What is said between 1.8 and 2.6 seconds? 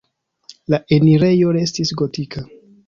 gotika.